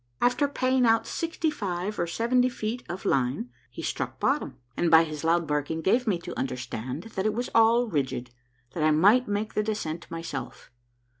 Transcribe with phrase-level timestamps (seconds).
[0.19, 4.89] After paying out sixty five or seventy feet of the line, he struck bottom, and
[4.89, 8.31] by his loud barking gave me to understand that it was all rigid,
[8.73, 10.71] that I might make the descent myself.